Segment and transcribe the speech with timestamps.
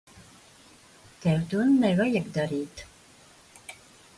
[1.25, 2.85] Tev to nevajag darīt.